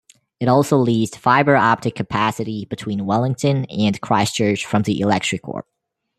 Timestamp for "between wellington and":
2.65-4.01